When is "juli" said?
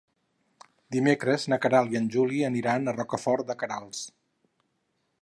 2.17-2.41